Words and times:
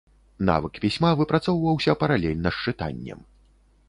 Навык 0.49 0.77
пісьма 0.85 1.11
выпрацоўваўся 1.19 1.95
паралельна 2.05 2.49
з 2.57 2.73
чытаннем. 2.73 3.19